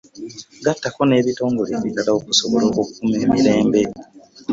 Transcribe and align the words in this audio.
Gattako 0.65 1.01
n'ebitongole 1.05 1.69
ebirala 1.77 2.11
okusobola 2.19 2.63
okukuuma 2.67 3.15
emirembe. 3.25 3.81